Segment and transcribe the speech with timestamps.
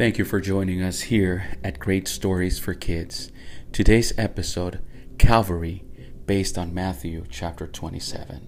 [0.00, 3.30] Thank you for joining us here at Great Stories for Kids.
[3.70, 4.80] Today's episode,
[5.18, 5.84] Calvary,
[6.24, 8.38] based on Matthew chapter 27.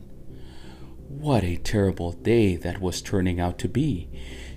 [1.08, 4.08] What a terrible day that was turning out to be.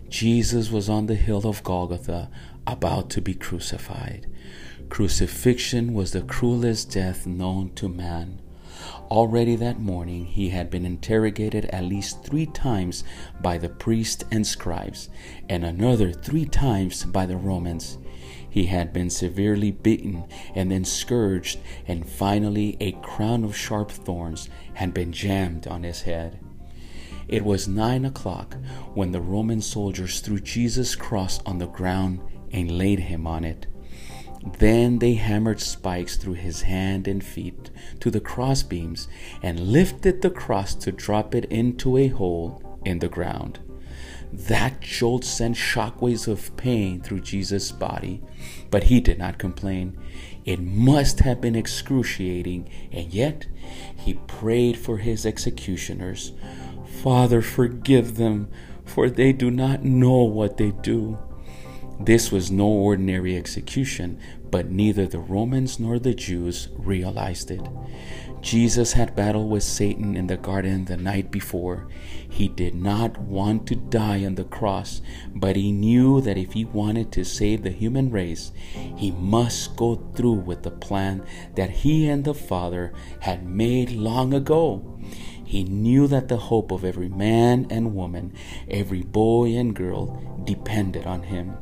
[0.08, 2.32] Jesus was on the hill of Golgotha,
[2.66, 4.32] about to be crucified.
[4.88, 8.40] Crucifixion was the cruelest death known to man.
[9.12, 13.04] Already that morning he had been interrogated at least three times
[13.40, 15.10] by the priests and scribes,
[15.48, 18.00] and another three times by the Romans.
[18.50, 20.24] He had been severely beaten
[20.56, 26.02] and then scourged, and finally a crown of sharp thorns had been jammed on his
[26.02, 26.40] head.
[27.28, 28.56] It was nine o'clock
[28.94, 33.68] when the Roman soldiers threw Jesus' cross on the ground and laid him on it.
[34.46, 39.08] Then they hammered spikes through his hand and feet to the crossbeams
[39.42, 43.60] and lifted the cross to drop it into a hole in the ground.
[44.32, 48.22] That jolt sent shockwaves of pain through Jesus' body,
[48.70, 49.98] but he did not complain.
[50.44, 53.48] It must have been excruciating, and yet
[53.96, 56.34] he prayed for his executioners
[57.02, 58.50] Father, forgive them,
[58.84, 61.18] for they do not know what they do.
[62.00, 64.20] This was no ordinary execution,
[64.52, 67.66] but neither the Romans nor the Jews realized it.
[68.42, 71.88] Jesus had battled with Satan in the garden the night before.
[72.30, 75.02] He did not want to die on the cross,
[75.34, 78.52] but he knew that if he wanted to save the human race,
[78.96, 84.34] he must go through with the plan that he and the Father had made long
[84.34, 85.00] ago.
[85.44, 88.34] He knew that the hope of every man and woman,
[88.70, 91.58] every boy and girl, depended on him.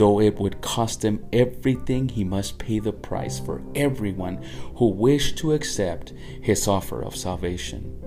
[0.00, 4.42] Though it would cost him everything, he must pay the price for everyone
[4.76, 8.02] who wished to accept his offer of salvation.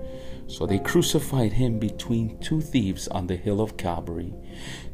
[0.48, 4.34] So they crucified him between two thieves on the hill of Calvary.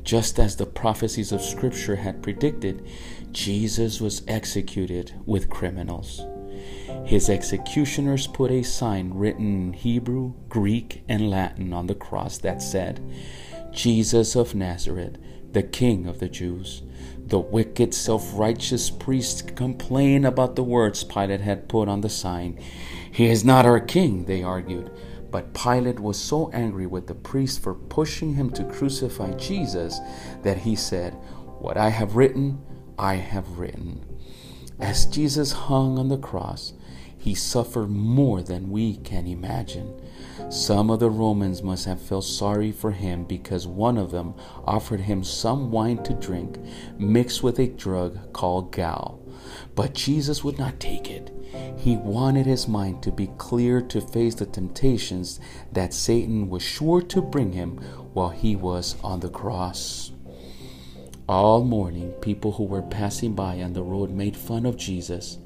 [0.02, 2.86] Just as the prophecies of Scripture had predicted,
[3.32, 6.20] Jesus was executed with criminals.
[7.06, 12.60] His executioners put a sign written in Hebrew, Greek, and Latin on the cross that
[12.60, 13.00] said,
[13.72, 15.16] Jesus of Nazareth,
[15.52, 16.82] the King of the Jews.
[17.30, 22.58] The wicked, self righteous priests complained about the words Pilate had put on the sign.
[23.12, 24.90] He is not our king, they argued.
[25.30, 30.00] But Pilate was so angry with the priests for pushing him to crucify Jesus
[30.42, 31.12] that he said,
[31.60, 32.64] What I have written,
[32.98, 34.04] I have written.
[34.80, 36.72] As Jesus hung on the cross,
[37.16, 39.94] he suffered more than we can imagine.
[40.48, 44.34] Some of the Romans must have felt sorry for him because one of them
[44.64, 46.58] offered him some wine to drink
[46.98, 49.20] mixed with a drug called gall.
[49.74, 51.30] But Jesus would not take it.
[51.76, 55.40] He wanted his mind to be clear to face the temptations
[55.72, 57.76] that Satan was sure to bring him
[58.12, 60.12] while he was on the cross.
[61.30, 65.38] All morning, people who were passing by on the road made fun of Jesus.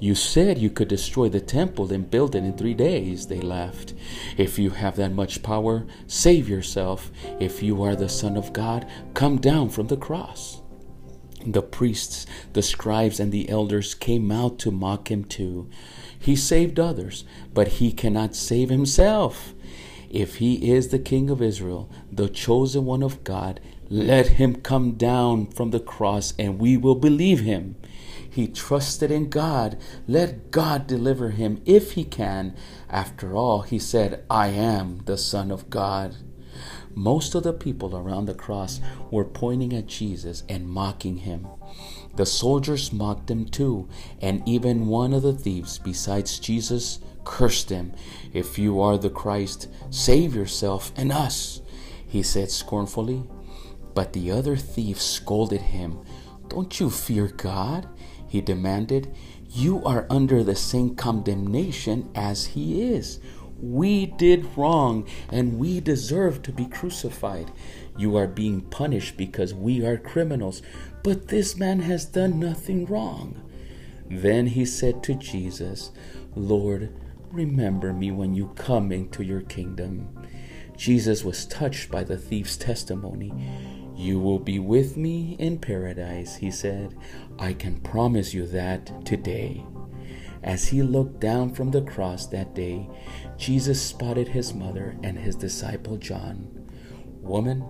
[0.00, 3.92] You said you could destroy the temple and build it in three days, they laughed.
[4.38, 7.10] If you have that much power, save yourself.
[7.38, 10.62] If you are the Son of God, come down from the cross.
[11.44, 15.68] The priests, the scribes, and the elders came out to mock him too.
[16.18, 19.52] He saved others, but he cannot save himself.
[20.08, 24.92] If he is the King of Israel, the chosen one of God, let him come
[24.92, 27.76] down from the cross and we will believe him.
[28.28, 29.78] He trusted in God.
[30.06, 32.54] Let God deliver him if he can.
[32.90, 36.16] After all, he said, I am the Son of God.
[36.94, 38.80] Most of the people around the cross
[39.10, 41.46] were pointing at Jesus and mocking him.
[42.16, 43.88] The soldiers mocked him too,
[44.20, 47.92] and even one of the thieves, besides Jesus, cursed him.
[48.32, 51.60] If you are the Christ, save yourself and us,
[52.06, 53.24] he said scornfully.
[53.96, 56.00] But the other thief scolded him.
[56.48, 57.88] Don't you fear God?
[58.28, 59.16] He demanded.
[59.48, 63.20] You are under the same condemnation as he is.
[63.58, 67.50] We did wrong and we deserve to be crucified.
[67.96, 70.60] You are being punished because we are criminals,
[71.02, 73.40] but this man has done nothing wrong.
[74.10, 75.90] Then he said to Jesus,
[76.34, 76.94] Lord,
[77.30, 80.10] remember me when you come into your kingdom.
[80.76, 83.32] Jesus was touched by the thief's testimony.
[83.96, 86.94] You will be with me in paradise, he said.
[87.38, 89.64] I can promise you that today.
[90.42, 92.88] As he looked down from the cross that day,
[93.36, 96.68] Jesus spotted his mother and his disciple John.
[97.20, 97.64] Woman,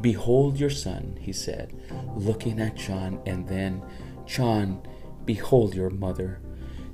[0.00, 1.74] behold your son, he said,
[2.16, 3.82] looking at John, and then,
[4.24, 4.82] John,
[5.24, 6.40] behold your mother.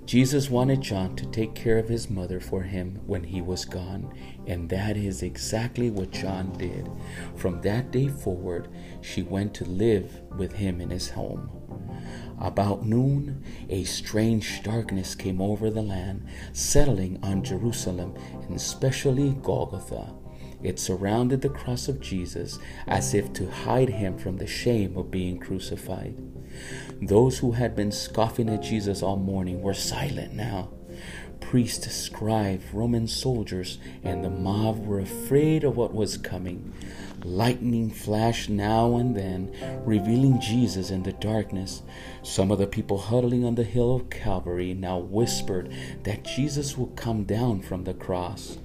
[0.09, 4.11] Jesus wanted John to take care of his mother for him when he was gone,
[4.47, 6.89] And that is exactly what John did.
[7.37, 8.69] From that day forward,
[9.03, 11.51] she went to live with him in his home.
[12.41, 18.15] About noon, a strange darkness came over the land, settling on Jerusalem,
[18.47, 20.15] and especially Golgotha.
[20.63, 25.11] It surrounded the cross of Jesus as if to hide him from the shame of
[25.11, 26.17] being crucified.
[27.01, 30.71] Those who had been scoffing at Jesus all morning were silent now
[31.49, 36.75] priests, scribes, Roman soldiers, and the mob were afraid of what was coming.
[37.25, 39.51] Lightning flashed now and then,
[39.85, 41.83] revealing Jesus in the darkness.
[42.23, 45.73] Some of the people huddling on the hill of Calvary now whispered
[46.05, 48.59] that Jesus would come down from the cross.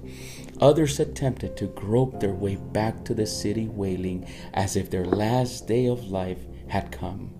[0.62, 5.68] Others attempted to grope their way back to the city, wailing as if their last
[5.68, 7.34] day of life had come.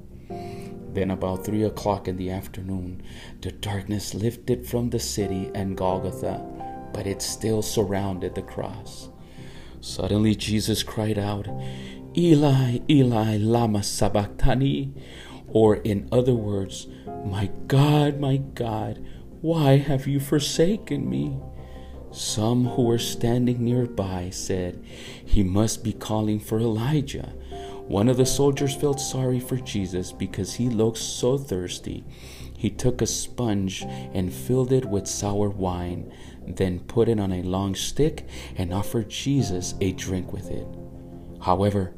[0.94, 3.02] Then, about three o'clock in the afternoon,
[3.42, 9.10] the darkness lifted from the city and Golgotha, but it still surrounded the cross.
[9.82, 11.48] Suddenly, Jesus cried out,
[12.16, 14.94] Eli, Eli, Lama Sabachthani,
[15.48, 16.88] or in other words,
[17.26, 19.04] My God, my God,
[19.42, 21.38] why have you forsaken me?
[22.14, 24.84] Some who were standing nearby said,
[25.26, 27.34] He must be calling for Elijah.
[27.88, 32.06] One of the soldiers felt sorry for Jesus because he looked so thirsty.
[32.56, 33.82] He took a sponge
[34.14, 36.14] and filled it with sour wine,
[36.48, 40.68] then put it on a long stick and offered Jesus a drink with it.
[41.42, 41.96] However,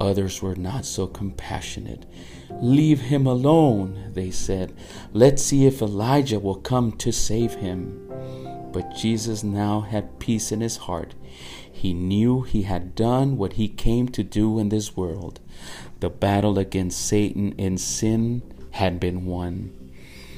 [0.00, 2.06] others were not so compassionate.
[2.50, 4.74] Leave him alone, they said.
[5.12, 8.07] Let's see if Elijah will come to save him.
[8.72, 11.14] But Jesus now had peace in his heart.
[11.70, 15.40] He knew he had done what he came to do in this world.
[16.00, 18.42] The battle against Satan and sin
[18.72, 19.72] had been won.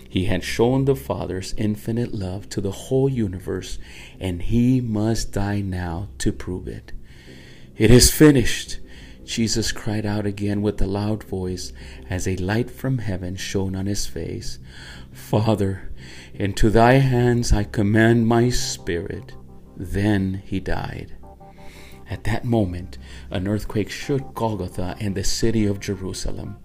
[0.09, 3.79] He had shown the Father's infinite love to the whole universe,
[4.19, 6.93] and he must die now to prove it.
[7.77, 8.81] It is finished.
[9.25, 11.73] Jesus cried out again with a loud voice
[12.09, 14.59] as a light from heaven shone on his face.
[15.13, 15.90] Father,
[16.41, 19.35] into thy hands I commend my spirit.
[19.77, 21.15] Then he died.
[22.09, 22.97] At that moment,
[23.31, 26.57] an earthquake shook Golgotha and the city of Jerusalem.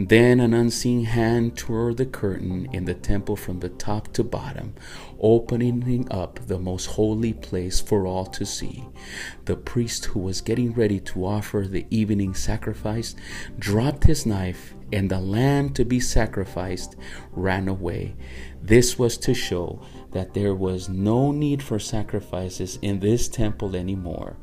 [0.00, 4.74] Then an unseen hand tore the curtain in the temple from the top to bottom,
[5.20, 8.84] opening up the most holy place for all to see.
[9.44, 13.14] The priest who was getting ready to offer the evening sacrifice
[13.60, 16.96] dropped his knife and the lamb to be sacrificed
[17.32, 18.14] ran away.
[18.62, 19.80] This was to show
[20.12, 24.36] that there was no need for sacrifices in this temple anymore.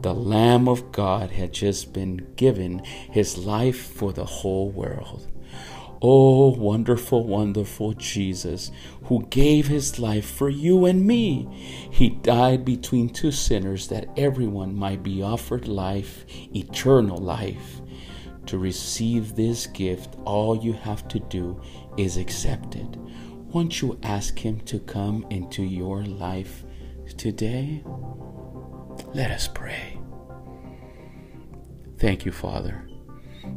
[0.00, 5.28] The Lamb of God had just been given his life for the whole world.
[6.04, 8.72] Oh, wonderful, wonderful Jesus,
[9.04, 11.46] who gave his life for you and me.
[11.92, 17.80] He died between two sinners that everyone might be offered life, eternal life.
[18.46, 21.60] To receive this gift, all you have to do
[21.96, 22.96] is accept it.
[23.52, 26.64] Won't you ask Him to come into your life
[27.16, 27.82] today?
[29.14, 29.98] Let us pray.
[31.98, 32.88] Thank you, Father.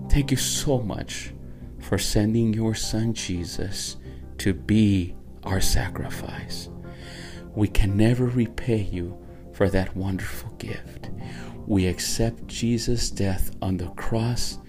[0.10, 1.34] Thank you so much
[1.80, 3.98] for sending your Son Jesus
[4.40, 6.70] to be our sacrifice.
[7.56, 9.18] We can never repay you
[9.54, 11.10] for that wonderful gift.
[11.66, 14.60] We accept Jesus' death on the cross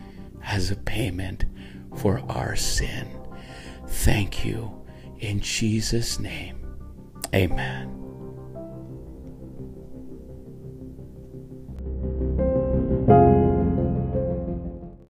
[0.46, 1.44] as a payment
[1.96, 3.08] for our sin.
[3.86, 4.72] Thank you.
[5.18, 6.58] In Jesus' name,
[7.34, 7.95] amen.